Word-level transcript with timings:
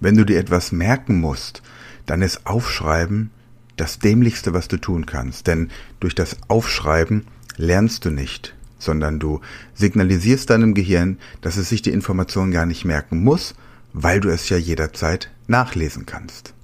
Wenn 0.00 0.16
du 0.16 0.24
dir 0.24 0.38
etwas 0.38 0.72
merken 0.72 1.20
musst, 1.20 1.62
dann 2.06 2.22
ist 2.22 2.46
Aufschreiben 2.46 3.30
das 3.76 3.98
Dämlichste, 3.98 4.54
was 4.54 4.68
du 4.68 4.76
tun 4.76 5.06
kannst. 5.06 5.46
Denn 5.46 5.70
durch 6.00 6.14
das 6.14 6.36
Aufschreiben 6.48 7.26
lernst 7.56 8.04
du 8.04 8.10
nicht, 8.10 8.54
sondern 8.78 9.18
du 9.18 9.40
signalisierst 9.74 10.50
deinem 10.50 10.74
Gehirn, 10.74 11.18
dass 11.40 11.56
es 11.56 11.68
sich 11.68 11.82
die 11.82 11.92
Information 11.92 12.50
gar 12.50 12.66
nicht 12.66 12.84
merken 12.84 13.22
muss, 13.22 13.54
weil 13.92 14.20
du 14.20 14.28
es 14.28 14.48
ja 14.48 14.56
jederzeit 14.56 15.30
nachlesen 15.46 16.06
kannst. 16.06 16.54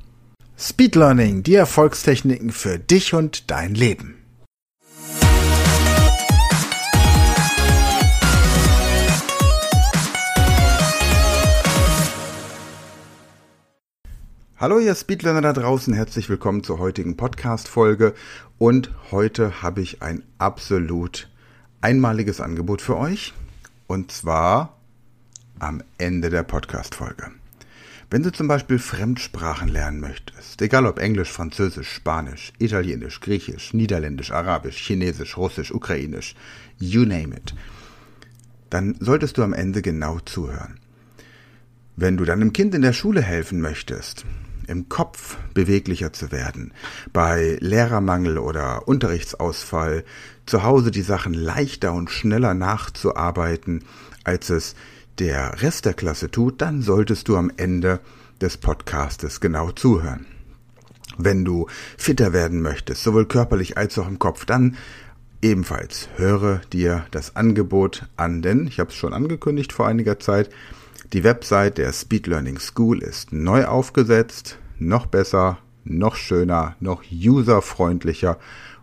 Speed 0.57 0.95
Learning, 0.95 1.43
die 1.43 1.57
Erfolgstechniken 1.57 2.53
für 2.53 2.79
dich 2.79 3.14
und 3.14 3.51
dein 3.51 3.75
Leben. 3.75 4.14
Hallo 14.57 14.79
ihr 14.79 14.95
Speedlearner 14.95 15.42
da 15.42 15.52
draußen, 15.52 15.92
herzlich 15.95 16.29
willkommen 16.29 16.62
zur 16.62 16.79
heutigen 16.79 17.16
Podcast-Folge 17.16 18.15
und 18.56 18.88
heute 19.10 19.62
habe 19.62 19.80
ich 19.80 20.01
ein 20.01 20.23
absolut 20.38 21.29
einmaliges 21.80 22.41
Angebot 22.41 22.80
für 22.80 22.96
euch 22.96 23.34
und 23.88 24.12
zwar 24.12 24.79
am 25.59 25.82
Ende 25.98 26.30
der 26.30 26.45
Podcast-Folge. 26.45 27.32
Wenn 28.10 28.23
du 28.23 28.30
zum 28.30 28.46
Beispiel 28.46 28.79
Fremdsprachen 28.79 29.66
lernen 29.66 29.98
möchtest, 29.98 30.62
egal 30.62 30.87
ob 30.87 31.01
Englisch, 31.01 31.32
Französisch, 31.32 31.91
Spanisch, 31.91 32.52
Italienisch, 32.60 33.21
Griechisch, 33.21 33.74
Niederländisch, 33.74 34.30
Arabisch, 34.30 34.77
Chinesisch, 34.77 35.37
Russisch, 35.37 35.74
Ukrainisch, 35.74 36.37
you 36.79 37.05
name 37.05 37.34
it, 37.34 37.57
dann 38.71 38.95
solltest 39.01 39.37
du 39.37 39.43
am 39.43 39.52
Ende 39.52 39.82
genau 39.82 40.21
zuhören. 40.21 40.79
Wenn 41.96 42.16
du 42.16 42.24
deinem 42.24 42.52
Kind 42.52 42.73
in 42.74 42.82
der 42.82 42.93
Schule 42.93 43.21
helfen 43.21 43.60
möchtest, 43.60 44.24
im 44.66 44.88
Kopf 44.88 45.36
beweglicher 45.54 46.12
zu 46.12 46.32
werden, 46.32 46.73
bei 47.12 47.59
Lehrermangel 47.60 48.38
oder 48.38 48.87
Unterrichtsausfall 48.88 50.04
zu 50.46 50.62
Hause 50.62 50.90
die 50.90 51.02
Sachen 51.02 51.34
leichter 51.34 51.93
und 51.93 52.10
schneller 52.10 52.54
nachzuarbeiten, 52.54 53.84
als 54.24 54.51
es 54.51 54.74
der 55.18 55.62
Rest 55.62 55.84
der 55.84 55.95
Klasse 55.95 56.30
tut, 56.30 56.60
dann 56.60 56.82
solltest 56.82 57.29
du 57.29 57.37
am 57.37 57.51
Ende 57.56 58.01
des 58.40 58.56
Podcastes 58.56 59.40
genau 59.40 59.71
zuhören. 59.71 60.26
Wenn 61.16 61.45
du 61.45 61.68
fitter 61.96 62.32
werden 62.32 62.60
möchtest, 62.60 63.02
sowohl 63.02 63.26
körperlich 63.26 63.78
als 63.78 63.99
auch 63.99 64.09
im 64.09 64.19
Kopf, 64.19 64.44
dann 64.44 64.76
ebenfalls 65.43 66.09
höre 66.16 66.59
dir 66.72 67.06
das 67.10 67.37
Angebot 67.37 68.06
an, 68.16 68.43
denn 68.43 68.66
ich 68.66 68.81
habe 68.81 68.91
es 68.91 68.97
schon 68.97 69.12
angekündigt 69.12 69.72
vor 69.72 69.87
einiger 69.87 70.19
Zeit, 70.19 70.50
die 71.15 71.22
Website 71.22 71.78
der 71.78 71.93
Speed 71.93 72.26
Learning 72.26 72.59
School 72.59 73.00
ist 73.00 73.32
neu 73.32 73.66
aufgesetzt, 73.66 74.59
noch 74.81 75.06
besser, 75.06 75.59
noch 75.84 76.16
schöner, 76.16 76.75
noch 76.81 77.04
userfreundlicher 77.09 78.37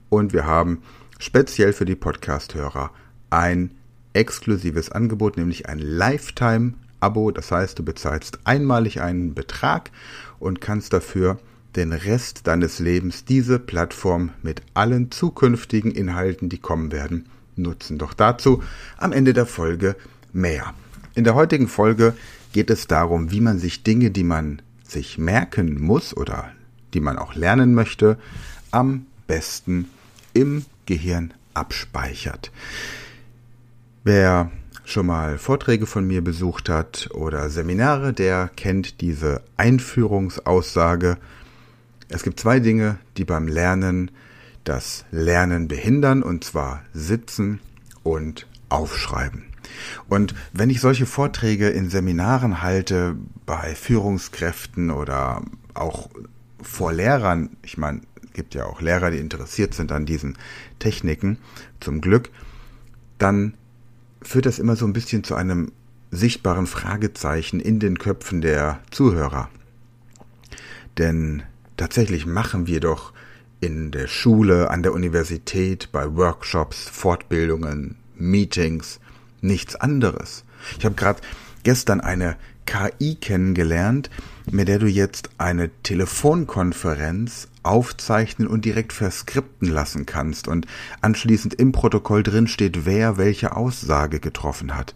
und 0.08 0.32
wir 0.32 0.46
haben 0.46 0.82
speziell 1.20 1.74
für 1.74 1.84
die 1.84 1.98
Podcast-Hörer 1.98 2.92
ein 3.30 3.72
exklusives 4.14 4.90
Angebot, 4.90 5.36
nämlich 5.36 5.68
ein 5.68 5.80
Lifetime-Abo. 5.80 7.32
Das 7.32 7.52
heißt, 7.52 7.78
du 7.78 7.84
bezahlst 7.84 8.40
einmalig 8.46 9.02
einen 9.02 9.34
Betrag 9.34 9.92
und 10.40 10.62
kannst 10.62 10.94
dafür 10.94 11.38
den 11.76 11.92
Rest 11.92 12.48
deines 12.48 12.80
Lebens 12.80 13.26
diese 13.26 13.60
Plattform 13.60 14.32
mit 14.42 14.62
allen 14.74 15.12
zukünftigen 15.12 15.92
Inhalten, 15.92 16.48
die 16.48 16.60
kommen 16.60 16.94
werden, 16.94 17.28
nutzen. 17.58 17.98
Doch 17.98 18.14
dazu 18.14 18.64
am 18.96 19.12
Ende 19.12 19.34
der 19.34 19.46
Folge 19.46 19.98
mehr. 20.32 20.74
In 21.14 21.26
der 21.26 21.36
heutigen 21.36 21.68
Folge 21.68 22.14
geht 22.54 22.70
es 22.70 22.88
darum, 22.88 23.32
wie 23.32 23.42
man 23.42 23.60
sich 23.60 23.84
Dinge, 23.84 24.12
die 24.12 24.24
man 24.24 24.62
sich 24.88 25.18
merken 25.18 25.82
muss 25.82 26.16
oder 26.16 26.52
die 26.94 27.02
man 27.02 27.18
auch 27.18 27.36
lernen 27.36 27.74
möchte, 27.74 28.18
am 28.72 29.06
besten 29.28 29.90
im 30.34 30.66
Gehirn 30.86 31.34
abspeichert. 31.54 32.52
Wer 34.04 34.52
schon 34.86 35.06
mal 35.06 35.38
Vorträge 35.38 35.86
von 35.86 36.08
mir 36.08 36.24
besucht 36.24 36.70
hat 36.70 37.10
oder 37.14 37.50
Seminare, 37.50 38.14
der 38.14 38.50
kennt 38.56 39.02
diese 39.02 39.42
Einführungsaussage. 39.58 41.18
Es 42.10 42.24
gibt 42.24 42.40
zwei 42.40 42.60
Dinge, 42.60 42.98
die 43.18 43.26
beim 43.26 43.48
Lernen 43.48 44.12
das 44.64 45.06
Lernen 45.12 45.68
behindern, 45.68 46.24
und 46.24 46.44
zwar 46.44 46.84
Sitzen 46.94 47.60
und 48.04 48.48
Aufschreiben. 48.70 49.51
Und 50.08 50.34
wenn 50.54 50.70
ich 50.70 50.82
solche 50.82 51.06
Vorträge 51.06 51.70
in 51.70 51.90
Seminaren 51.90 52.62
halte, 52.62 53.16
bei 53.46 53.76
Führungskräften 53.76 54.92
oder 54.92 55.44
auch 55.74 56.10
vor 56.62 56.94
Lehrern, 56.94 57.50
ich 57.64 57.78
meine, 57.78 58.02
gibt 58.34 58.54
ja 58.56 58.66
auch 58.66 58.82
Lehrer, 58.82 59.12
die 59.12 59.18
interessiert 59.18 59.74
sind 59.74 59.92
an 59.92 60.06
diesen 60.06 60.38
Techniken, 60.80 61.38
zum 61.80 62.02
Glück, 62.02 62.30
dann 63.18 63.56
führt 64.22 64.46
das 64.46 64.60
immer 64.60 64.76
so 64.76 64.86
ein 64.86 64.94
bisschen 64.94 65.24
zu 65.24 65.36
einem 65.36 65.72
sichtbaren 66.12 66.68
Fragezeichen 66.68 67.60
in 67.60 67.80
den 67.80 67.98
Köpfen 67.98 68.42
der 68.42 68.80
Zuhörer. 68.92 69.50
Denn 70.98 71.44
tatsächlich 71.78 72.26
machen 72.26 72.68
wir 72.68 72.80
doch 72.80 73.14
in 73.60 73.92
der 73.92 74.08
Schule, 74.08 74.70
an 74.72 74.84
der 74.84 74.94
Universität, 74.94 75.90
bei 75.92 76.16
Workshops, 76.16 76.90
Fortbildungen, 76.90 77.96
Meetings 78.16 79.00
nichts 79.42 79.76
anderes. 79.76 80.44
Ich 80.78 80.86
habe 80.86 80.96
gerade 80.96 81.22
gestern 81.64 82.02
eine 82.02 82.36
KI 82.66 83.16
kennengelernt, 83.16 84.10
mit 84.50 84.68
der 84.68 84.80
du 84.80 84.88
jetzt 84.88 85.30
eine 85.38 85.70
Telefonkonferenz 85.84 87.48
aufzeichnen 87.64 88.48
und 88.48 88.66
direkt 88.66 88.94
verskripten 88.94 89.68
lassen 89.68 90.06
kannst 90.06 90.48
und 90.48 90.66
anschließend 91.02 91.54
im 91.56 91.72
Protokoll 91.72 92.24
drin 92.24 92.48
steht, 92.48 92.86
wer 92.86 93.18
welche 93.18 93.56
Aussage 93.56 94.20
getroffen 94.20 94.76
hat. 94.76 94.96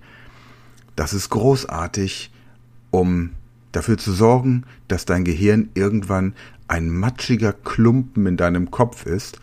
Das 0.95 1.13
ist 1.13 1.29
großartig, 1.29 2.31
um 2.91 3.31
dafür 3.71 3.97
zu 3.97 4.13
sorgen, 4.13 4.63
dass 4.87 5.05
dein 5.05 5.25
Gehirn 5.25 5.69
irgendwann 5.73 6.33
ein 6.67 6.89
matschiger 6.89 7.53
Klumpen 7.53 8.25
in 8.25 8.37
deinem 8.37 8.71
Kopf 8.71 9.05
ist 9.05 9.39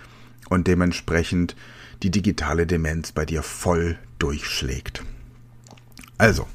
und 0.49 0.67
dementsprechend 0.67 1.55
die 2.03 2.11
digitale 2.11 2.67
Demenz 2.67 3.13
bei 3.13 3.25
dir 3.25 3.43
voll 3.43 3.99
durchschlägt. 4.23 5.03
Also, 6.17 6.47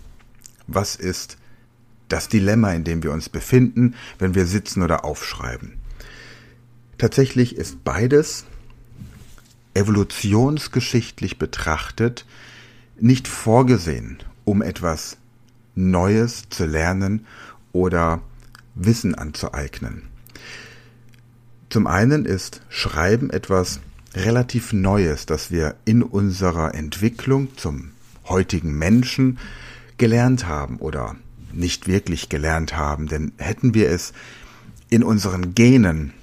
was 0.67 0.95
ist 0.95 1.37
das 2.07 2.29
Dilemma, 2.29 2.71
in 2.71 2.85
dem 2.85 3.03
wir 3.03 3.11
uns 3.11 3.27
befinden, 3.27 3.95
wenn 4.19 4.35
wir 4.35 4.45
sitzen 4.45 4.81
oder 4.81 5.03
aufschreiben? 5.03 5.73
Tatsächlich 6.97 7.57
ist 7.57 7.83
beides 7.83 8.45
evolutionsgeschichtlich 9.73 11.37
betrachtet 11.37 12.25
nicht 12.99 13.27
vorgesehen, 13.27 14.23
um 14.45 14.61
etwas 14.61 15.17
Neues 15.75 16.49
zu 16.49 16.65
lernen 16.65 17.27
oder 17.73 18.21
Wissen 18.73 19.13
anzueignen. 19.13 20.03
Zum 21.69 21.85
einen 21.85 22.25
ist 22.25 22.61
Schreiben 22.69 23.29
etwas 23.29 23.81
relativ 24.13 24.73
Neues, 24.73 25.25
das 25.25 25.51
wir 25.51 25.75
in 25.85 26.03
unserer 26.03 26.73
Entwicklung 26.75 27.55
zum 27.57 27.91
heutigen 28.27 28.77
Menschen 28.77 29.39
gelernt 29.97 30.47
haben 30.47 30.77
oder 30.77 31.15
nicht 31.53 31.87
wirklich 31.87 32.29
gelernt 32.29 32.75
haben. 32.75 33.07
Denn 33.07 33.31
hätten 33.37 33.73
wir 33.73 33.89
es 33.89 34.13
in 34.89 35.03
unseren 35.03 35.55
Genen, 35.55 36.13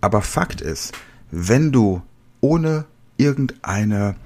Aber 0.00 0.22
Fakt 0.22 0.60
ist, 0.60 0.92
wenn 1.30 1.70
du 1.70 2.02
ohne 2.40 2.84
irgendeine 3.16 4.16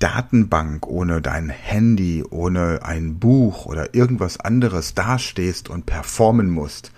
Datenbank, 0.00 0.88
ohne 0.88 1.22
dein 1.22 1.50
Handy, 1.50 2.24
ohne 2.28 2.80
ein 2.82 3.20
Buch 3.20 3.64
oder 3.66 3.94
irgendwas 3.94 4.40
anderes 4.40 4.92
dastehst 4.94 5.68
und 5.68 5.86
performen 5.86 6.50
musst, 6.50 6.90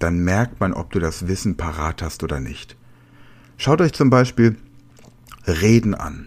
dann 0.00 0.18
merkt 0.18 0.58
man, 0.58 0.72
ob 0.72 0.90
du 0.90 0.98
das 0.98 1.28
Wissen 1.28 1.56
parat 1.56 2.02
hast 2.02 2.24
oder 2.24 2.40
nicht. 2.40 2.76
Schaut 3.56 3.80
euch 3.80 3.92
zum 3.92 4.10
Beispiel 4.10 4.56
Reden 5.46 5.94
an. 5.94 6.26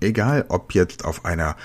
Egal 0.00 0.44
ob 0.48 0.74
jetzt 0.74 1.06
auf 1.06 1.24
einer 1.24 1.56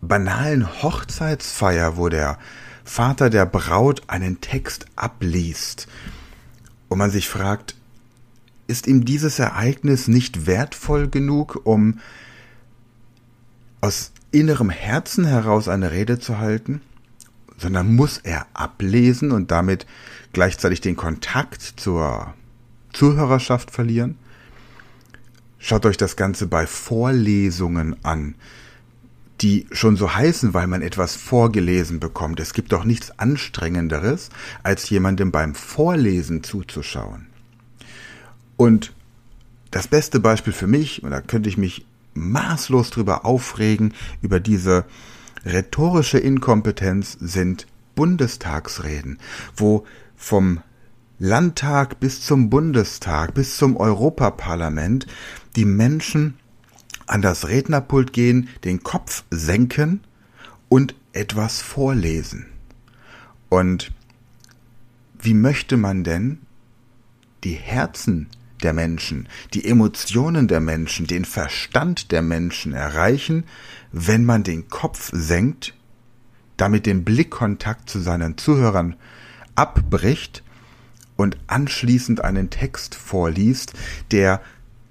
banalen 0.00 0.82
Hochzeitsfeier, 0.82 1.96
wo 1.96 2.08
der 2.08 2.38
Vater 2.84 3.30
der 3.30 3.46
Braut 3.46 4.02
einen 4.08 4.40
Text 4.40 4.86
abliest 4.96 5.86
und 6.88 6.98
man 6.98 7.10
sich 7.10 7.28
fragt, 7.28 7.76
ist 8.66 8.86
ihm 8.86 9.04
dieses 9.04 9.38
Ereignis 9.38 10.08
nicht 10.08 10.46
wertvoll 10.46 11.08
genug, 11.08 11.60
um 11.64 12.00
aus 13.80 14.12
innerem 14.32 14.70
Herzen 14.70 15.24
heraus 15.24 15.68
eine 15.68 15.90
Rede 15.90 16.18
zu 16.18 16.38
halten, 16.38 16.80
sondern 17.58 17.94
muss 17.94 18.18
er 18.18 18.46
ablesen 18.54 19.32
und 19.32 19.50
damit 19.50 19.86
gleichzeitig 20.32 20.80
den 20.80 20.96
Kontakt 20.96 21.62
zur 21.62 22.34
Zuhörerschaft 22.92 23.70
verlieren? 23.70 24.18
Schaut 25.58 25.84
euch 25.84 25.96
das 25.96 26.16
Ganze 26.16 26.46
bei 26.46 26.66
Vorlesungen 26.66 28.02
an, 28.04 28.34
die 29.40 29.66
schon 29.72 29.96
so 29.96 30.14
heißen, 30.14 30.52
weil 30.52 30.66
man 30.66 30.82
etwas 30.82 31.16
vorgelesen 31.16 31.98
bekommt. 31.98 32.40
Es 32.40 32.52
gibt 32.52 32.72
doch 32.72 32.84
nichts 32.84 33.18
Anstrengenderes, 33.18 34.28
als 34.62 34.88
jemandem 34.90 35.30
beim 35.30 35.54
Vorlesen 35.54 36.42
zuzuschauen. 36.42 37.26
Und 38.56 38.92
das 39.70 39.88
beste 39.88 40.20
Beispiel 40.20 40.52
für 40.52 40.66
mich, 40.66 41.02
und 41.02 41.10
da 41.10 41.20
könnte 41.20 41.48
ich 41.48 41.56
mich 41.56 41.86
maßlos 42.14 42.90
drüber 42.90 43.24
aufregen, 43.24 43.94
über 44.20 44.40
diese 44.40 44.84
rhetorische 45.46 46.18
Inkompetenz, 46.18 47.16
sind 47.20 47.66
Bundestagsreden, 47.94 49.18
wo 49.56 49.86
vom 50.16 50.60
Landtag 51.18 52.00
bis 52.00 52.22
zum 52.22 52.50
Bundestag, 52.50 53.34
bis 53.34 53.56
zum 53.56 53.76
Europaparlament 53.76 55.06
die 55.56 55.64
Menschen 55.64 56.39
an 57.10 57.22
das 57.22 57.48
Rednerpult 57.48 58.12
gehen, 58.12 58.48
den 58.64 58.82
Kopf 58.82 59.24
senken 59.30 60.00
und 60.68 60.94
etwas 61.12 61.60
vorlesen. 61.60 62.46
Und 63.48 63.90
wie 65.18 65.34
möchte 65.34 65.76
man 65.76 66.04
denn 66.04 66.38
die 67.42 67.54
Herzen 67.54 68.28
der 68.62 68.72
Menschen, 68.72 69.28
die 69.54 69.64
Emotionen 69.64 70.46
der 70.46 70.60
Menschen, 70.60 71.06
den 71.06 71.24
Verstand 71.24 72.12
der 72.12 72.22
Menschen 72.22 72.74
erreichen, 72.74 73.44
wenn 73.90 74.24
man 74.24 74.44
den 74.44 74.68
Kopf 74.68 75.10
senkt, 75.12 75.74
damit 76.56 76.86
den 76.86 77.04
Blickkontakt 77.04 77.90
zu 77.90 77.98
seinen 77.98 78.38
Zuhörern 78.38 78.94
abbricht 79.56 80.44
und 81.16 81.38
anschließend 81.48 82.22
einen 82.22 82.50
Text 82.50 82.94
vorliest, 82.94 83.72
der 84.12 84.40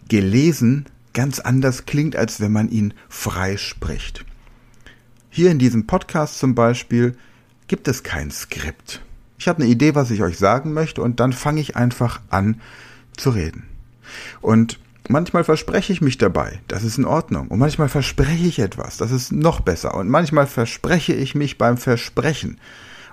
gelesen 0.10 0.86
ganz 1.14 1.40
anders 1.40 1.86
klingt, 1.86 2.16
als 2.16 2.40
wenn 2.40 2.52
man 2.52 2.70
ihn 2.70 2.94
frei 3.08 3.58
spricht. 3.58 4.26
Hier 5.30 5.52
in 5.52 5.60
diesem 5.60 5.88
Podcast 5.88 6.40
zum 6.40 6.56
Beispiel 6.56 7.16
gibt 7.68 7.88
es 7.88 8.04
kein 8.04 8.32
Skript. 8.32 9.02
Ich 9.38 9.48
habe 9.48 9.62
eine 9.62 9.72
Idee, 9.72 9.96
was 9.96 10.12
ich 10.12 10.22
euch 10.22 10.38
sagen 10.38 10.74
möchte, 10.74 11.02
und 11.02 11.20
dann 11.20 11.34
fange 11.34 11.62
ich 11.62 11.76
einfach 11.76 12.20
an 12.30 12.62
zu 13.16 13.30
reden. 13.30 13.64
Und 14.42 14.80
manchmal 15.08 15.44
verspreche 15.44 15.94
ich 15.94 16.02
mich 16.02 16.18
dabei, 16.18 16.60
das 16.68 16.84
ist 16.84 16.98
in 16.98 17.06
Ordnung. 17.06 17.48
Und 17.48 17.60
manchmal 17.60 17.90
verspreche 17.90 18.46
ich 18.46 18.60
etwas, 18.60 18.98
das 18.98 19.12
ist 19.12 19.32
noch 19.32 19.62
besser. 19.62 19.96
Und 19.96 20.10
manchmal 20.10 20.48
verspreche 20.48 21.14
ich 21.14 21.36
mich 21.36 21.58
beim 21.58 21.78
Versprechen. 21.78 22.60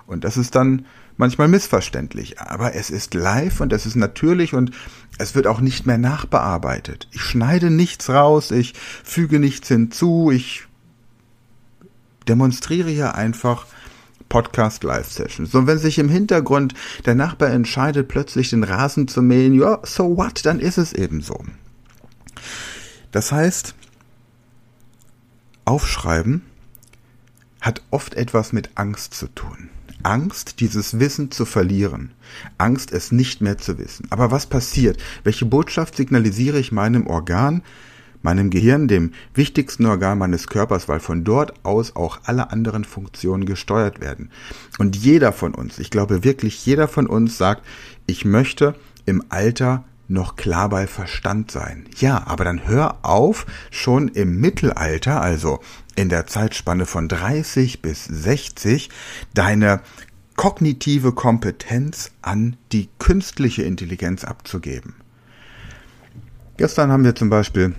Und 0.05 0.23
das 0.23 0.37
ist 0.37 0.55
dann 0.55 0.85
manchmal 1.17 1.47
missverständlich. 1.47 2.39
Aber 2.39 2.75
es 2.75 2.89
ist 2.89 3.13
live 3.13 3.59
und 3.59 3.73
es 3.73 3.85
ist 3.85 3.95
natürlich 3.95 4.53
und 4.53 4.71
es 5.17 5.35
wird 5.35 5.47
auch 5.47 5.59
nicht 5.59 5.85
mehr 5.85 5.97
nachbearbeitet. 5.97 7.07
Ich 7.11 7.21
schneide 7.21 7.69
nichts 7.69 8.09
raus, 8.09 8.51
ich 8.51 8.73
füge 9.03 9.39
nichts 9.39 9.67
hinzu, 9.67 10.31
ich 10.31 10.67
demonstriere 12.27 12.89
hier 12.89 13.15
einfach 13.15 13.65
Podcast 14.29 14.83
Live 14.83 15.09
Session. 15.11 15.45
So, 15.45 15.67
wenn 15.67 15.77
sich 15.77 15.99
im 15.99 16.09
Hintergrund 16.09 16.73
der 17.05 17.15
Nachbar 17.15 17.49
entscheidet, 17.49 18.07
plötzlich 18.07 18.49
den 18.49 18.63
Rasen 18.63 19.07
zu 19.07 19.21
mähen, 19.21 19.53
ja, 19.53 19.79
so 19.83 20.17
what, 20.17 20.45
dann 20.45 20.59
ist 20.59 20.77
es 20.77 20.93
eben 20.93 21.21
so. 21.21 21.43
Das 23.11 23.31
heißt, 23.31 23.73
Aufschreiben 25.65 26.43
hat 27.61 27.81
oft 27.89 28.13
etwas 28.13 28.53
mit 28.53 28.71
Angst 28.75 29.13
zu 29.13 29.27
tun. 29.27 29.69
Angst, 30.03 30.59
dieses 30.59 30.99
Wissen 30.99 31.31
zu 31.31 31.45
verlieren. 31.45 32.11
Angst, 32.57 32.91
es 32.91 33.11
nicht 33.11 33.41
mehr 33.41 33.57
zu 33.57 33.77
wissen. 33.77 34.07
Aber 34.09 34.31
was 34.31 34.45
passiert? 34.45 35.01
Welche 35.23 35.45
Botschaft 35.45 35.95
signalisiere 35.95 36.59
ich 36.59 36.71
meinem 36.71 37.07
Organ, 37.07 37.63
meinem 38.21 38.49
Gehirn, 38.49 38.87
dem 38.87 39.11
wichtigsten 39.33 39.85
Organ 39.85 40.17
meines 40.17 40.47
Körpers, 40.47 40.87
weil 40.87 40.99
von 40.99 41.23
dort 41.23 41.65
aus 41.65 41.95
auch 41.95 42.19
alle 42.23 42.51
anderen 42.51 42.83
Funktionen 42.83 43.45
gesteuert 43.45 44.01
werden. 44.01 44.29
Und 44.79 44.95
jeder 44.95 45.31
von 45.31 45.53
uns, 45.53 45.79
ich 45.79 45.89
glaube 45.89 46.23
wirklich 46.23 46.65
jeder 46.65 46.87
von 46.87 47.07
uns 47.07 47.37
sagt, 47.37 47.63
ich 48.05 48.25
möchte 48.25 48.75
im 49.05 49.23
Alter 49.29 49.85
noch 50.07 50.35
klar 50.35 50.69
bei 50.69 50.87
Verstand 50.87 51.51
sein. 51.51 51.85
Ja, 51.97 52.25
aber 52.27 52.43
dann 52.43 52.67
hör 52.67 52.99
auf, 53.03 53.45
schon 53.71 54.07
im 54.07 54.39
Mittelalter, 54.39 55.21
also 55.21 55.59
in 55.95 56.09
der 56.09 56.27
Zeitspanne 56.27 56.85
von 56.85 57.07
30 57.07 57.81
bis 57.81 58.05
60, 58.05 58.89
deine 59.33 59.81
kognitive 60.35 61.11
Kompetenz 61.11 62.11
an 62.21 62.55
die 62.71 62.89
künstliche 62.99 63.63
Intelligenz 63.63 64.23
abzugeben. 64.23 64.95
Gestern 66.57 66.91
haben 66.91 67.03
wir 67.03 67.15
zum 67.15 67.29
Beispiel 67.29 67.75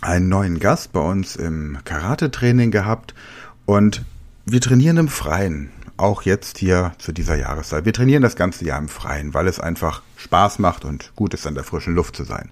einen 0.00 0.28
neuen 0.28 0.58
Gast 0.60 0.92
bei 0.92 1.00
uns 1.00 1.36
im 1.36 1.78
Karate-Training 1.84 2.70
gehabt 2.70 3.14
und 3.66 4.04
wir 4.46 4.60
trainieren 4.60 4.96
im 4.96 5.08
Freien, 5.08 5.70
auch 6.00 6.22
jetzt 6.22 6.58
hier 6.58 6.92
zu 6.98 7.12
dieser 7.12 7.36
Jahreszeit. 7.36 7.84
Wir 7.84 7.92
trainieren 7.92 8.22
das 8.22 8.36
ganze 8.36 8.64
Jahr 8.64 8.78
im 8.78 8.88
Freien, 8.88 9.34
weil 9.34 9.46
es 9.46 9.60
einfach 9.60 10.02
Spaß 10.16 10.58
macht 10.58 10.84
und 10.84 11.12
gut 11.16 11.34
ist, 11.34 11.46
an 11.46 11.54
der 11.54 11.64
frischen 11.64 11.94
Luft 11.94 12.16
zu 12.16 12.24
sein. 12.24 12.50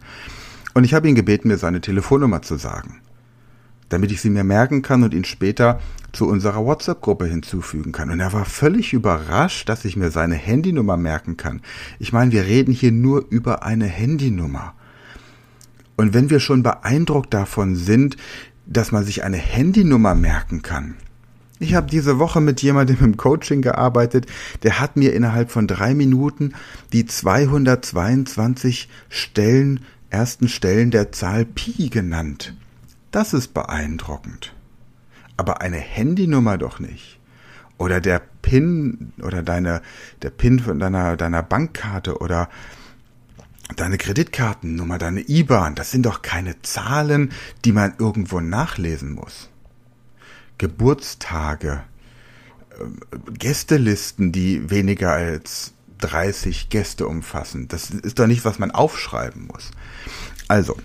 Und 0.75 0.85
ich 0.85 0.95
habe 0.95 1.09
ihn 1.09 1.15
gebeten, 1.15 1.49
mir 1.49 1.59
seine 1.59 1.81
Telefonnummer 1.81 2.43
zu 2.43 2.57
sagen, 2.57 3.01
damit 3.89 4.13
ich 4.13 4.21
sie 4.21 4.31
mir 4.31 4.45
merken 4.45 4.83
kann 4.83 5.03
und 5.03 5.15
ihn 5.15 5.25
später 5.25 5.81
zu 6.13 6.29
unserer 6.29 6.65
WhatsApp-Gruppe 6.65 7.27
hinzufügen 7.27 7.93
kann. 7.93 8.11
Und 8.11 8.21
er 8.21 8.33
war 8.33 8.45
völlig 8.45 8.93
überrascht, 8.93 9.69
dass 9.69 9.85
ich 9.85 9.97
mir 9.97 10.11
seine 10.11 10.37
Handynummer 10.37 10.97
merken 10.97 11.37
kann. 11.37 11.63
Ich 11.99 12.13
meine, 12.13 12.33
wir 12.33 12.45
reden 12.45 12.73
hier 12.73 12.93
nur 12.93 13.27
über 13.29 13.63
eine 13.63 13.87
Handynummer. 13.87 14.75
Und 15.97 16.15
wenn 16.15 16.31
wir 16.31 16.41
schon 16.41 16.63
beeindruckt 16.63 17.35
davon 17.35 17.75
sind, 17.75 18.17
dass 18.67 18.93
man 18.93 19.05
sich 19.05 19.25
eine 19.25 19.39
Handynummer 19.39 20.15
merken 20.15 20.63
kann. 20.63 20.95
Ich 21.61 21.75
habe 21.75 21.91
diese 21.91 22.19
Woche 22.19 22.41
mit 22.41 22.63
jemandem 22.63 22.99
im 23.01 23.17
Coaching 23.17 23.63
gearbeitet, 23.63 24.27
der 24.63 24.79
hat 24.79 24.97
mir 24.97 25.13
innerhalb 25.13 25.51
von 25.51 25.67
drei 25.67 25.95
Minuten 25.95 26.55
die 26.93 27.05
222 27.05 28.89
Stellen, 29.09 29.81
ersten 30.11 30.49
Stellen 30.49 30.91
der 30.91 31.11
Zahl 31.11 31.45
Pi 31.45 31.89
genannt. 31.89 32.55
Das 33.11 33.35
ist 33.35 33.55
beeindruckend. 33.55 34.55
Aber 35.37 35.61
eine 35.61 35.79
Handynummer 35.79 36.59
doch 36.59 36.79
nicht. 36.79 37.19
Oder 37.77 38.01
der 38.01 38.21
PIN 38.43 39.13
oder 39.23 39.43
deine, 39.43 39.83
der 40.23 40.31
PIN 40.31 40.61
von 40.61 40.79
deiner, 40.79 41.17
deiner 41.17 41.43
Bankkarte 41.43 42.19
oder 42.19 42.49
deine 43.77 43.99
Kreditkartennummer, 43.99 44.99
deine 44.99 45.29
IBAN, 45.29 45.75
das 45.75 45.91
sind 45.91 46.07
doch 46.07 46.23
keine 46.23 46.61
Zahlen, 46.63 47.33
die 47.65 47.73
man 47.73 47.95
irgendwo 47.99 48.41
nachlesen 48.41 49.13
muss. 49.13 49.51
Geburtstage, 50.59 51.83
äh, 52.71 53.33
Gästelisten, 53.33 54.33
die 54.33 54.71
weniger 54.71 55.13
als 55.13 55.73
30 55.99 56.69
Gäste 56.69 57.07
umfassen. 57.07 57.69
Das 57.69 57.91
ist 57.91 58.19
doch 58.19 58.27
nicht, 58.27 58.45
was 58.45 58.59
man 58.59 58.71
aufschreiben 58.71 59.47
muss. 59.47 59.71
Also, 60.47 60.77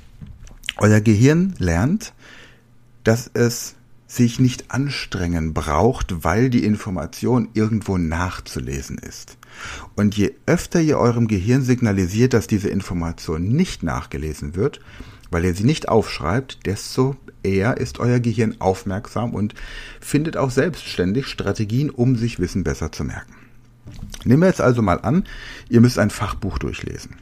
euer 0.78 1.02
Gehirn 1.02 1.54
lernt, 1.60 2.14
dass 3.04 3.30
es 3.34 3.76
sich 4.08 4.40
nicht 4.40 4.72
anstrengen 4.72 5.54
braucht, 5.54 6.24
weil 6.24 6.50
die 6.50 6.64
Information 6.64 7.50
irgendwo 7.54 7.98
nachzulesen 7.98 8.98
ist. 8.98 9.38
Und 9.96 10.16
je 10.16 10.34
öfter 10.46 10.82
ihr 10.82 11.00
eurem 11.00 11.28
Gehirn 11.28 11.64
signalisiert, 11.64 12.34
dass 12.34 12.48
diese 12.48 12.70
Information 12.70 13.48
nicht 13.48 13.84
nachgelesen 13.84 14.56
wird, 14.56 14.82
weil 15.32 15.46
ihr 15.46 15.56
sie 15.56 15.64
nicht 15.64 15.90
aufschreibt, 15.90 16.66
desto 16.66 17.16
eher 17.44 17.78
ist 17.78 18.00
euer 18.00 18.20
Gehirn 18.20 18.56
aufmerksam 18.60 19.34
und 19.34 19.54
findet 20.00 20.38
auch 20.38 20.52
selbstständig 20.52 21.28
Strategien, 21.28 21.90
um 21.90 22.16
sich 22.16 22.40
Wissen 22.40 22.64
besser 22.64 22.92
zu 22.92 23.04
merken. 23.04 23.34
Nehmen 24.24 24.42
wir 24.42 24.48
jetzt 24.48 24.62
also 24.62 24.82
mal 24.82 25.00
an, 25.02 25.26
ihr 25.70 25.82
müsst 25.82 26.00
ein 26.00 26.10
Fachbuch 26.10 26.58
durchlesen. 26.58 27.16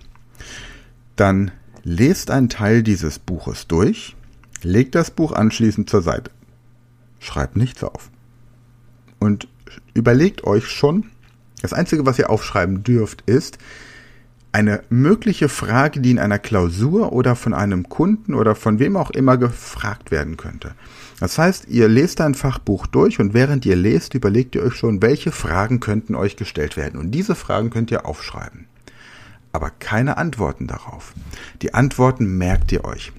Dann 1.16 1.52
lest 1.84 2.32
einen 2.32 2.50
Teil 2.50 2.84
dieses 2.84 3.20
Buches 3.20 3.68
durch, 3.68 4.16
legt 4.62 4.96
das 4.96 5.12
Buch 5.12 5.32
anschließend 5.32 5.90
zur 5.90 6.02
Seite, 6.02 6.32
schreibt 7.20 7.56
nichts 7.56 7.84
auf 7.84 8.12
und 9.20 9.48
überlegt 9.94 10.44
euch 10.44 10.68
schon, 10.68 11.06
das 11.62 11.74
Einzige, 11.74 12.06
was 12.06 12.20
ihr 12.20 12.30
aufschreiben 12.30 12.84
dürft, 12.84 13.22
ist 13.28 13.58
eine 14.52 14.84
mögliche 14.90 15.48
Frage, 15.48 16.02
die 16.02 16.12
in 16.12 16.20
einer 16.20 16.40
Klausur 16.40 17.14
oder 17.14 17.36
von 17.36 17.54
einem 17.54 17.88
Kunden 17.88 18.34
oder 18.34 18.56
von 18.56 18.80
wem 18.80 18.98
auch 18.98 19.12
immer 19.12 19.38
gefragt 19.38 20.12
werden 20.12 20.36
könnte. 20.36 20.74
Das 21.20 21.38
heißt, 21.38 21.68
ihr 21.70 21.88
lest 21.88 22.20
ein 22.20 22.36
Fachbuch 22.36 22.88
durch 22.88 23.20
und 23.20 23.34
während 23.34 23.66
ihr 23.66 23.76
lest, 23.76 24.14
überlegt 24.14 24.56
ihr 24.56 24.64
euch 24.64 24.74
schon, 24.74 25.02
welche 25.02 25.32
Fragen 25.32 25.80
könnten 25.80 26.16
euch 26.16 26.36
gestellt 26.36 26.76
werden. 26.78 27.00
Und 27.00 27.12
diese 27.12 27.36
Fragen 27.36 27.70
könnt 27.70 27.92
ihr 27.92 28.06
aufschreiben. 28.06 28.66
Aber 29.54 29.70
keine 29.70 30.18
Antworten 30.18 30.68
darauf. 30.68 31.14
Die 31.62 31.74
Antworten 31.74 32.38
merkt 32.38 32.72
ihr 32.72 32.86
euch. 32.86 33.12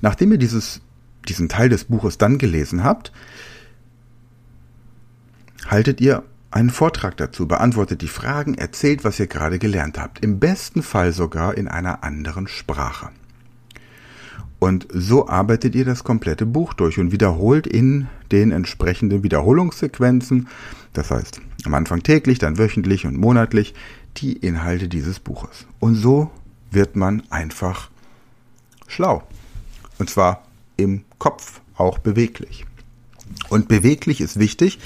Nachdem 0.00 0.32
ihr 0.32 0.38
dieses, 0.38 0.80
diesen 1.28 1.48
Teil 1.48 1.68
des 1.68 1.84
Buches 1.84 2.18
dann 2.18 2.38
gelesen 2.38 2.82
habt, 2.82 3.12
haltet 5.68 6.00
ihr 6.00 6.22
einen 6.56 6.70
Vortrag 6.70 7.18
dazu, 7.18 7.46
beantwortet 7.46 8.00
die 8.00 8.08
Fragen, 8.08 8.54
erzählt, 8.54 9.04
was 9.04 9.20
ihr 9.20 9.26
gerade 9.26 9.58
gelernt 9.58 9.98
habt. 9.98 10.24
Im 10.24 10.38
besten 10.38 10.82
Fall 10.82 11.12
sogar 11.12 11.54
in 11.54 11.68
einer 11.68 12.02
anderen 12.02 12.48
Sprache. 12.48 13.10
Und 14.58 14.88
so 14.90 15.28
arbeitet 15.28 15.74
ihr 15.74 15.84
das 15.84 16.02
komplette 16.02 16.46
Buch 16.46 16.72
durch 16.72 16.98
und 16.98 17.12
wiederholt 17.12 17.66
in 17.66 18.08
den 18.32 18.52
entsprechenden 18.52 19.22
Wiederholungssequenzen, 19.22 20.48
das 20.94 21.10
heißt 21.10 21.42
am 21.66 21.74
Anfang 21.74 22.02
täglich, 22.02 22.38
dann 22.38 22.56
wöchentlich 22.56 23.06
und 23.06 23.18
monatlich, 23.18 23.74
die 24.16 24.32
Inhalte 24.32 24.88
dieses 24.88 25.20
Buches. 25.20 25.66
Und 25.78 25.94
so 25.94 26.30
wird 26.70 26.96
man 26.96 27.22
einfach 27.28 27.90
schlau. 28.86 29.24
Und 29.98 30.08
zwar 30.08 30.42
im 30.78 31.04
Kopf, 31.18 31.60
auch 31.76 31.98
beweglich. 31.98 32.64
Und 33.50 33.68
beweglich 33.68 34.22
ist 34.22 34.38
wichtig, 34.38 34.78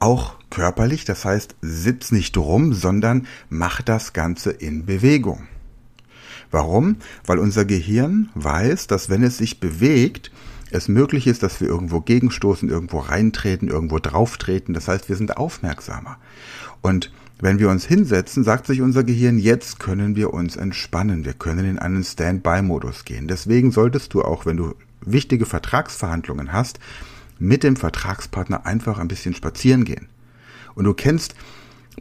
auch 0.00 0.34
körperlich, 0.50 1.04
das 1.04 1.24
heißt, 1.24 1.54
sitz 1.62 2.10
nicht 2.10 2.36
rum, 2.36 2.72
sondern 2.72 3.26
mach 3.48 3.82
das 3.82 4.12
Ganze 4.12 4.50
in 4.50 4.84
Bewegung. 4.86 5.46
Warum? 6.50 6.96
Weil 7.24 7.38
unser 7.38 7.64
Gehirn 7.64 8.30
weiß, 8.34 8.88
dass 8.88 9.08
wenn 9.08 9.22
es 9.22 9.38
sich 9.38 9.60
bewegt, 9.60 10.32
es 10.72 10.88
möglich 10.88 11.26
ist, 11.26 11.42
dass 11.42 11.60
wir 11.60 11.68
irgendwo 11.68 12.00
gegenstoßen, 12.00 12.68
irgendwo 12.68 12.98
reintreten, 12.98 13.68
irgendwo 13.68 13.98
drauftreten. 13.98 14.74
Das 14.74 14.88
heißt, 14.88 15.08
wir 15.08 15.16
sind 15.16 15.36
aufmerksamer. 15.36 16.18
Und 16.80 17.12
wenn 17.40 17.58
wir 17.58 17.70
uns 17.70 17.86
hinsetzen, 17.86 18.44
sagt 18.44 18.66
sich 18.66 18.80
unser 18.80 19.02
Gehirn, 19.02 19.38
jetzt 19.38 19.80
können 19.80 20.14
wir 20.14 20.34
uns 20.34 20.56
entspannen. 20.56 21.24
Wir 21.24 21.32
können 21.32 21.64
in 21.64 21.78
einen 21.78 22.04
Standby-Modus 22.04 23.04
gehen. 23.04 23.28
Deswegen 23.28 23.72
solltest 23.72 24.14
du 24.14 24.22
auch, 24.22 24.46
wenn 24.46 24.56
du 24.56 24.74
wichtige 25.00 25.46
Vertragsverhandlungen 25.46 26.52
hast, 26.52 26.78
mit 27.40 27.64
dem 27.64 27.74
Vertragspartner 27.74 28.64
einfach 28.66 28.98
ein 28.98 29.08
bisschen 29.08 29.34
spazieren 29.34 29.84
gehen. 29.84 30.08
Und 30.74 30.84
du 30.84 30.94
kennst 30.94 31.34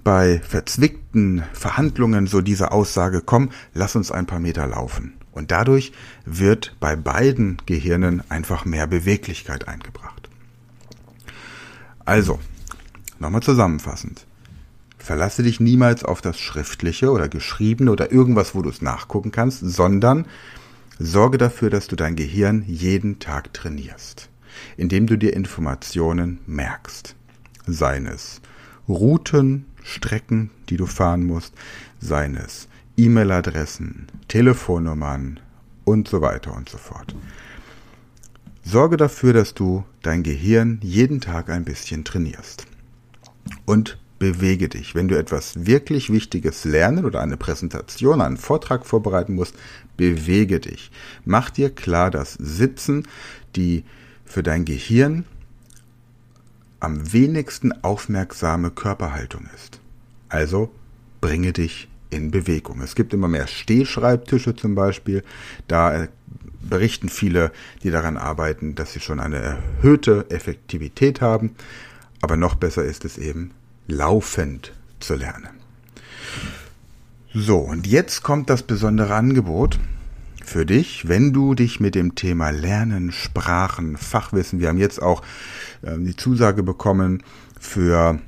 bei 0.03 0.39
verzwickten 0.47 1.43
Verhandlungen 1.53 2.27
so 2.27 2.41
diese 2.41 2.71
Aussage, 2.71 3.21
komm, 3.25 3.49
lass 3.73 3.95
uns 3.95 4.11
ein 4.11 4.27
paar 4.27 4.39
Meter 4.39 4.67
laufen. 4.67 5.13
Und 5.31 5.51
dadurch 5.51 5.91
wird 6.25 6.75
bei 6.79 6.95
beiden 6.95 7.57
Gehirnen 7.65 8.21
einfach 8.29 8.65
mehr 8.65 8.87
Beweglichkeit 8.87 9.67
eingebracht. 9.67 10.29
Also, 12.05 12.39
nochmal 13.19 13.41
zusammenfassend. 13.41 14.25
Verlasse 14.97 15.43
dich 15.43 15.59
niemals 15.59 16.03
auf 16.03 16.21
das 16.21 16.39
Schriftliche 16.39 17.11
oder 17.11 17.29
Geschriebene 17.29 17.91
oder 17.91 18.11
irgendwas, 18.11 18.53
wo 18.53 18.61
du 18.61 18.69
es 18.69 18.81
nachgucken 18.81 19.31
kannst, 19.31 19.59
sondern 19.61 20.25
sorge 20.99 21.37
dafür, 21.37 21.69
dass 21.69 21.87
du 21.87 21.95
dein 21.95 22.15
Gehirn 22.15 22.63
jeden 22.67 23.19
Tag 23.19 23.53
trainierst, 23.53 24.29
indem 24.77 25.07
du 25.07 25.17
dir 25.17 25.33
Informationen 25.33 26.39
merkst. 26.45 27.15
Seien 27.65 28.05
es 28.05 28.41
Routen, 28.87 29.65
Strecken, 29.83 30.49
die 30.69 30.77
du 30.77 30.85
fahren 30.85 31.25
musst, 31.25 31.53
seien 31.99 32.35
es 32.35 32.67
E-Mail-Adressen, 32.97 34.07
Telefonnummern 34.27 35.39
und 35.85 36.07
so 36.07 36.21
weiter 36.21 36.55
und 36.55 36.69
so 36.69 36.77
fort. 36.77 37.15
Sorge 38.63 38.97
dafür, 38.97 39.33
dass 39.33 39.53
du 39.53 39.83
dein 40.01 40.21
Gehirn 40.21 40.79
jeden 40.83 41.21
Tag 41.21 41.49
ein 41.49 41.65
bisschen 41.65 42.03
trainierst. 42.03 42.67
Und 43.65 43.97
bewege 44.19 44.69
dich. 44.69 44.93
Wenn 44.93 45.07
du 45.07 45.17
etwas 45.17 45.65
wirklich 45.65 46.11
Wichtiges 46.11 46.65
lernen 46.65 47.05
oder 47.05 47.21
eine 47.21 47.37
Präsentation, 47.37 48.21
einen 48.21 48.37
Vortrag 48.37 48.85
vorbereiten 48.85 49.33
musst, 49.33 49.55
bewege 49.97 50.59
dich. 50.59 50.91
Mach 51.25 51.49
dir 51.49 51.69
klar, 51.69 52.11
dass 52.11 52.33
Sitzen 52.33 53.07
die 53.55 53.85
für 54.29 54.43
dein 54.43 54.63
Gehirn 54.63 55.25
am 56.79 57.11
wenigsten 57.11 57.73
aufmerksame 57.83 58.71
Körperhaltung 58.71 59.49
ist. 59.55 59.81
Also 60.29 60.71
bringe 61.19 61.51
dich 61.51 61.89
in 62.09 62.31
Bewegung. 62.31 62.81
Es 62.81 62.95
gibt 62.95 63.13
immer 63.13 63.27
mehr 63.27 63.47
Stehschreibtische 63.47 64.55
zum 64.55 64.75
Beispiel. 64.75 65.23
Da 65.67 66.03
äh, 66.03 66.07
berichten 66.61 67.09
viele, 67.09 67.51
die 67.83 67.91
daran 67.91 68.17
arbeiten, 68.17 68.75
dass 68.75 68.93
sie 68.93 68.99
schon 68.99 69.19
eine 69.19 69.37
erhöhte 69.37 70.25
Effektivität 70.29 71.21
haben. 71.21 71.55
Aber 72.21 72.37
noch 72.37 72.55
besser 72.55 72.83
ist 72.83 73.05
es 73.05 73.17
eben, 73.17 73.51
laufend 73.87 74.73
zu 74.99 75.15
lernen. 75.15 75.49
So, 77.33 77.57
und 77.57 77.87
jetzt 77.87 78.23
kommt 78.23 78.49
das 78.49 78.63
besondere 78.63 79.15
Angebot 79.15 79.79
für 80.49 80.65
dich, 80.65 81.07
wenn 81.07 81.31
du 81.31 81.53
dich 81.53 81.79
mit 81.79 81.93
dem 81.93 82.15
Thema 82.15 82.49
Lernen, 82.49 83.11
Sprachen, 83.11 83.97
Fachwissen, 83.97 84.59
wir 84.59 84.67
haben 84.69 84.79
jetzt 84.79 85.01
auch 85.01 85.21
äh, 85.83 85.95
die 85.99 86.15
Zusage 86.15 86.63
bekommen 86.63 87.21
für 87.59 88.19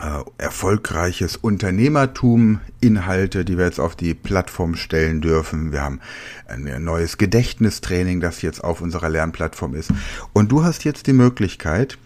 äh, 0.00 0.20
erfolgreiches 0.36 1.36
Unternehmertum, 1.36 2.60
Inhalte, 2.80 3.46
die 3.46 3.56
wir 3.56 3.64
jetzt 3.64 3.80
auf 3.80 3.96
die 3.96 4.12
Plattform 4.12 4.74
stellen 4.74 5.22
dürfen. 5.22 5.72
Wir 5.72 5.82
haben 5.82 6.00
ein 6.46 6.84
neues 6.84 7.16
Gedächtnistraining, 7.16 8.20
das 8.20 8.42
jetzt 8.42 8.62
auf 8.62 8.82
unserer 8.82 9.08
Lernplattform 9.08 9.74
ist. 9.74 9.90
Und 10.34 10.52
du 10.52 10.64
hast 10.64 10.84
jetzt 10.84 11.06
die 11.06 11.14
Möglichkeit, 11.14 11.96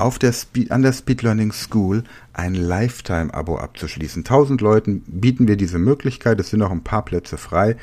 auf 0.00 0.18
der 0.18 0.32
Speed, 0.32 0.70
an 0.70 0.82
der 0.82 0.92
Speed 0.92 1.22
Learning 1.22 1.52
School 1.52 2.04
ein 2.32 2.54
Lifetime-Abo 2.54 3.58
abzuschließen. 3.58 4.20
1000 4.20 4.60
Leuten 4.60 5.02
bieten 5.06 5.46
wir 5.46 5.56
diese 5.56 5.78
Möglichkeit. 5.78 6.40
Es 6.40 6.50
sind 6.50 6.60
noch 6.60 6.70
ein 6.70 6.84
paar 6.84 7.04
Plätze 7.04 7.36
frei. 7.36 7.76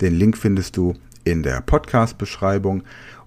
Den 0.00 0.14
Link 0.14 0.38
findest 0.38 0.76
du 0.76 0.94
in 1.24 1.42
der 1.42 1.60
Podcast-Beschreibung 1.60 2.84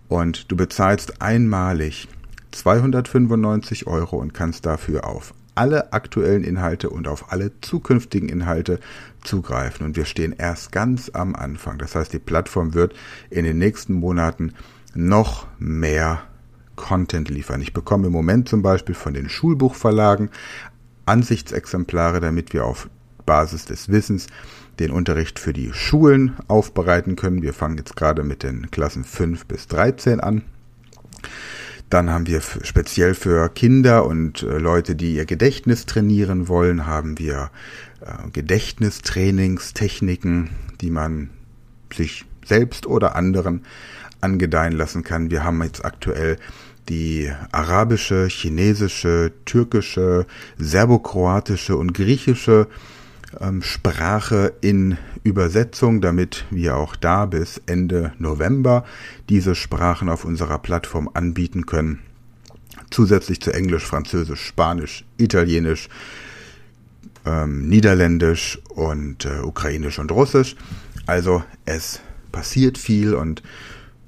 und 0.07 0.51
du 0.51 0.55
bezahlst 0.55 1.21
einmalig 1.21 2.07
295 2.51 3.87
Euro 3.87 4.17
und 4.17 4.33
kannst 4.33 4.65
dafür 4.65 5.05
auf 5.05 5.33
alle 5.55 5.91
aktuellen 5.91 6.43
Inhalte 6.43 6.89
und 6.89 7.07
auf 7.07 7.31
alle 7.31 7.51
zukünftigen 7.61 8.29
Inhalte 8.29 8.79
zugreifen. 9.23 9.85
Und 9.85 9.97
wir 9.97 10.05
stehen 10.05 10.33
erst 10.37 10.71
ganz 10.71 11.09
am 11.13 11.35
Anfang. 11.35 11.79
Das 11.79 11.95
heißt, 11.95 12.13
die 12.13 12.19
Plattform 12.19 12.73
wird 12.73 12.93
in 13.29 13.43
den 13.43 13.57
nächsten 13.57 13.93
Monaten 13.93 14.53
noch 14.93 15.47
mehr 15.59 16.21
Content 16.77 17.27
liefern. 17.27 17.59
Ich 17.59 17.73
bekomme 17.73 18.07
im 18.07 18.13
Moment 18.13 18.47
zum 18.47 18.61
Beispiel 18.61 18.95
von 18.95 19.13
den 19.13 19.27
Schulbuchverlagen 19.27 20.29
Ansichtsexemplare, 21.05 22.21
damit 22.21 22.53
wir 22.53 22.63
auf 22.63 22.89
Basis 23.25 23.65
des 23.65 23.89
Wissens 23.89 24.27
den 24.79 24.91
Unterricht 24.91 25.39
für 25.39 25.53
die 25.53 25.73
Schulen 25.73 26.35
aufbereiten 26.47 27.17
können. 27.17 27.41
Wir 27.41 27.53
fangen 27.53 27.77
jetzt 27.77 27.97
gerade 27.97 28.23
mit 28.23 28.43
den 28.43 28.71
Klassen 28.71 29.03
5 29.03 29.45
bis 29.45 29.67
13 29.67 30.21
an. 30.21 30.43
Dann 31.89 32.09
haben 32.09 32.27
wir 32.27 32.41
speziell 32.41 33.13
für 33.13 33.47
Kinder 33.49 34.05
und 34.05 34.43
äh, 34.43 34.57
Leute, 34.57 34.95
die 34.95 35.15
ihr 35.15 35.25
Gedächtnis 35.25 35.85
trainieren 35.85 36.49
wollen, 36.49 36.85
haben 36.85 37.17
wir 37.17 37.49
äh, 38.01 38.29
Gedächtnistrainingstechniken, 38.31 40.49
die 40.81 40.89
man 40.89 41.29
sich 41.93 42.25
selbst 42.45 42.87
oder 42.87 43.15
anderen 43.15 43.63
angedeihen 44.19 44.73
lassen 44.73 45.03
kann. 45.03 45.31
Wir 45.31 45.45
haben 45.45 45.63
jetzt 45.63 45.85
aktuell 45.85 46.35
die 46.89 47.31
arabische, 47.51 48.27
chinesische, 48.27 49.31
türkische, 49.45 50.25
serbokroatische 50.57 51.75
und 51.75 51.93
griechische 51.93 52.67
ähm, 53.39 53.61
Sprache 53.61 54.53
in 54.61 54.97
Übersetzung, 55.23 56.01
damit 56.01 56.45
wir 56.49 56.77
auch 56.77 56.95
da 56.95 57.25
bis 57.25 57.61
Ende 57.65 58.13
November 58.19 58.85
diese 59.29 59.55
Sprachen 59.55 60.09
auf 60.09 60.25
unserer 60.25 60.59
Plattform 60.59 61.09
anbieten 61.13 61.65
können. 61.65 61.99
Zusätzlich 62.89 63.41
zu 63.41 63.51
Englisch, 63.51 63.85
Französisch, 63.85 64.45
Spanisch, 64.45 65.03
Italienisch, 65.17 65.89
ähm, 67.25 67.67
Niederländisch 67.67 68.59
und 68.69 69.25
äh, 69.25 69.39
Ukrainisch 69.39 69.99
und 69.99 70.11
Russisch. 70.11 70.55
Also 71.05 71.43
es 71.65 71.99
passiert 72.31 72.77
viel 72.77 73.13
und 73.13 73.43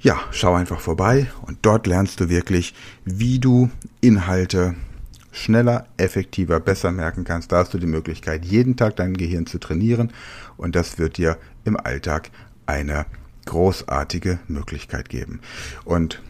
ja, 0.01 0.19
schau 0.31 0.53
einfach 0.53 0.79
vorbei 0.79 1.27
und 1.41 1.59
dort 1.61 1.87
lernst 1.87 2.19
du 2.19 2.29
wirklich, 2.29 2.73
wie 3.05 3.39
du 3.39 3.69
Inhalte 4.01 4.75
schneller, 5.31 5.87
effektiver, 5.97 6.59
besser 6.59 6.91
merken 6.91 7.23
kannst. 7.23 7.51
Da 7.51 7.57
hast 7.57 7.73
du 7.73 7.77
die 7.77 7.87
Möglichkeit, 7.87 8.45
jeden 8.45 8.77
Tag 8.77 8.95
dein 8.95 9.15
Gehirn 9.15 9.45
zu 9.45 9.59
trainieren 9.59 10.11
und 10.57 10.75
das 10.75 10.99
wird 10.99 11.17
dir 11.17 11.37
im 11.65 11.77
Alltag 11.77 12.31
eine 12.65 13.05
großartige 13.45 14.39
Möglichkeit 14.47 15.09
geben. 15.09 15.41
Und 15.83 16.21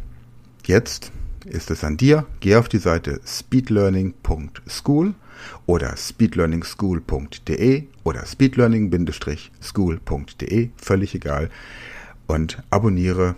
jetzt 0.65 1.11
ist 1.45 1.71
es 1.71 1.83
an 1.83 1.97
dir. 1.97 2.25
Geh 2.39 2.55
auf 2.55 2.69
die 2.69 2.77
Seite 2.77 3.19
speedlearning.school 3.25 5.13
oder 5.65 5.95
speedlearningschool.de 5.95 7.83
oder 8.03 8.25
speedlearning-school.de, 8.25 10.69
völlig 10.75 11.15
egal, 11.15 11.49
und 12.27 12.61
abonniere 12.69 13.35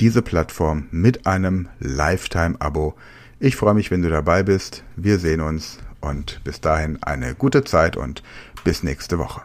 diese 0.00 0.22
Plattform 0.22 0.86
mit 0.90 1.26
einem 1.26 1.68
Lifetime-Abo. 1.80 2.94
Ich 3.38 3.56
freue 3.56 3.74
mich, 3.74 3.90
wenn 3.90 4.02
du 4.02 4.08
dabei 4.08 4.42
bist. 4.42 4.82
Wir 4.96 5.18
sehen 5.18 5.40
uns 5.40 5.78
und 6.00 6.40
bis 6.44 6.60
dahin 6.60 7.02
eine 7.02 7.34
gute 7.34 7.64
Zeit 7.64 7.96
und 7.96 8.22
bis 8.64 8.82
nächste 8.82 9.18
Woche. 9.18 9.42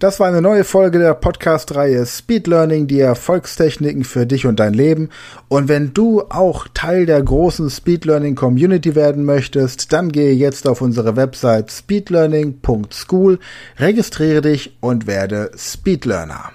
Das 0.00 0.20
war 0.20 0.26
eine 0.26 0.42
neue 0.42 0.64
Folge 0.64 0.98
der 0.98 1.14
Podcast-Reihe 1.14 2.04
Speed 2.04 2.46
Learning, 2.48 2.86
die 2.88 3.00
Erfolgstechniken 3.00 4.04
für 4.04 4.26
dich 4.26 4.44
und 4.44 4.60
dein 4.60 4.74
Leben. 4.74 5.08
Und 5.48 5.68
wenn 5.68 5.94
du 5.94 6.22
auch 6.28 6.66
Teil 6.74 7.06
der 7.06 7.22
großen 7.22 7.70
Speed 7.70 8.04
Learning 8.04 8.34
Community 8.34 8.96
werden 8.96 9.24
möchtest, 9.24 9.92
dann 9.92 10.10
gehe 10.10 10.34
jetzt 10.34 10.68
auf 10.68 10.82
unsere 10.82 11.16
Website 11.16 11.70
speedlearning.school, 11.70 13.38
registriere 13.78 14.42
dich 14.42 14.76
und 14.80 15.06
werde 15.06 15.52
Speed 15.56 16.04
Learner. 16.04 16.50